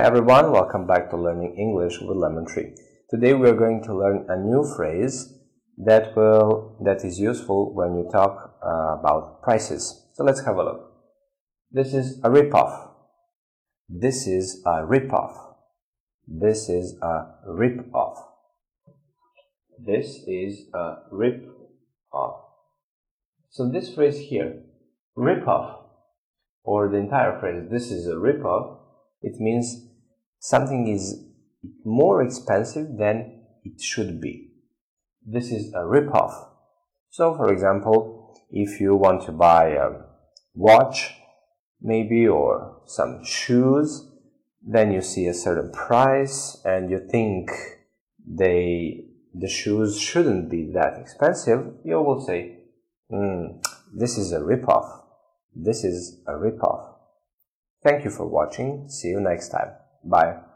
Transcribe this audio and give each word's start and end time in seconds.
everyone, 0.00 0.52
welcome 0.52 0.86
back 0.86 1.08
to 1.08 1.16
Learning 1.16 1.56
English 1.56 1.98
with 2.02 2.18
Lemon 2.18 2.44
Tree. 2.44 2.74
Today 3.08 3.32
we 3.32 3.48
are 3.48 3.54
going 3.54 3.82
to 3.84 3.96
learn 3.96 4.26
a 4.28 4.36
new 4.36 4.62
phrase 4.76 5.32
that 5.78 6.14
will 6.14 6.76
that 6.84 7.06
is 7.06 7.18
useful 7.18 7.74
when 7.74 7.96
you 7.96 8.06
talk 8.12 8.58
uh, 8.62 8.98
about 9.00 9.40
prices. 9.42 10.10
So 10.12 10.24
let's 10.24 10.44
have 10.44 10.56
a 10.56 10.62
look. 10.62 10.92
This 11.70 11.94
is 11.94 12.20
a 12.22 12.30
rip-off. 12.30 12.90
This 13.88 14.26
is 14.26 14.62
a 14.66 14.84
rip-off. 14.84 15.34
This 16.26 16.68
is 16.68 16.98
a 17.00 17.24
rip-off. 17.46 18.18
This 19.82 20.22
is 20.26 20.68
a 20.74 20.96
rip-off. 21.10 22.44
So 23.48 23.70
this 23.72 23.94
phrase 23.94 24.18
here, 24.18 24.64
rip-off, 25.16 25.80
or 26.62 26.90
the 26.90 26.98
entire 26.98 27.40
phrase, 27.40 27.70
this 27.70 27.90
is 27.90 28.06
a 28.06 28.18
rip-off, 28.18 28.80
it 29.22 29.40
means 29.40 29.86
something 30.38 30.88
is 30.88 31.24
more 31.84 32.22
expensive 32.22 32.96
than 32.98 33.42
it 33.64 33.80
should 33.80 34.20
be. 34.20 34.52
This 35.26 35.50
is 35.50 35.72
a 35.74 35.86
rip-off. 35.86 36.48
So, 37.10 37.34
for 37.34 37.52
example, 37.52 38.34
if 38.50 38.80
you 38.80 38.94
want 38.94 39.22
to 39.26 39.32
buy 39.32 39.70
a 39.70 39.90
watch, 40.54 41.14
maybe, 41.80 42.26
or 42.26 42.82
some 42.86 43.24
shoes, 43.24 44.10
then 44.62 44.92
you 44.92 45.02
see 45.02 45.26
a 45.26 45.34
certain 45.34 45.70
price 45.72 46.60
and 46.64 46.90
you 46.90 47.00
think 47.10 47.50
they 48.26 49.08
the 49.34 49.48
shoes 49.48 50.00
shouldn't 50.00 50.50
be 50.50 50.70
that 50.72 50.98
expensive, 50.98 51.74
you 51.84 52.00
will 52.00 52.20
say, 52.20 52.58
mm, 53.10 53.62
this 53.94 54.18
is 54.18 54.32
a 54.32 54.42
rip-off. 54.42 55.04
This 55.54 55.84
is 55.84 56.20
a 56.26 56.36
rip-off. 56.36 56.97
Thank 57.88 58.04
you 58.04 58.10
for 58.10 58.26
watching. 58.26 58.86
See 58.90 59.08
you 59.08 59.18
next 59.18 59.48
time. 59.48 59.70
Bye. 60.04 60.47